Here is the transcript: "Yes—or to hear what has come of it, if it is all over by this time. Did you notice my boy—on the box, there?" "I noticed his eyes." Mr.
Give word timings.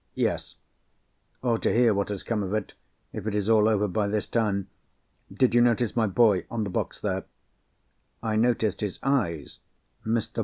"Yes—or 0.15 1.59
to 1.59 1.71
hear 1.71 1.93
what 1.93 2.09
has 2.09 2.23
come 2.23 2.41
of 2.41 2.55
it, 2.55 2.73
if 3.13 3.27
it 3.27 3.35
is 3.35 3.47
all 3.47 3.67
over 3.69 3.87
by 3.87 4.07
this 4.07 4.25
time. 4.25 4.67
Did 5.31 5.53
you 5.53 5.61
notice 5.61 5.95
my 5.95 6.07
boy—on 6.07 6.63
the 6.63 6.71
box, 6.71 6.99
there?" 6.99 7.25
"I 8.23 8.35
noticed 8.35 8.81
his 8.81 8.97
eyes." 9.03 9.59
Mr. 10.03 10.39